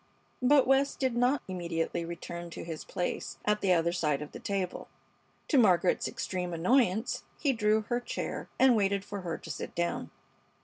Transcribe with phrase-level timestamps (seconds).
[0.41, 4.39] But West did not immediately return to his place at the other side of the
[4.39, 4.87] table.
[5.49, 10.09] To Margaret's extreme annoyance he drew her chair and waited for her to sit down.